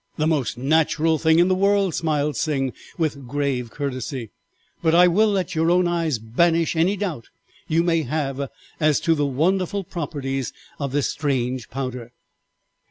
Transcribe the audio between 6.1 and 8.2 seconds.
banish any doubt you may